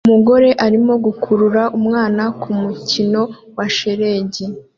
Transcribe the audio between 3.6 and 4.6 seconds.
shelegi